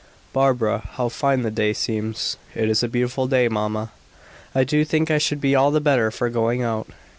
"Barbara, 0.33 0.89
how 0.93 1.09
fine 1.09 1.43
the 1.43 1.51
day 1.51 1.73
seems!" 1.73 2.35
"It 2.55 2.71
is 2.71 2.81
a 2.81 2.87
beautiful 2.87 3.27
day 3.27 3.47
mamma." 3.47 3.91
"I 4.55 4.63
do 4.63 4.83
think 4.83 5.11
I 5.11 5.19
should 5.19 5.39
be 5.39 5.53
all 5.53 5.69
the 5.69 5.79
better 5.79 6.09
for 6.09 6.27
going 6.31 6.63
out." 6.63 6.87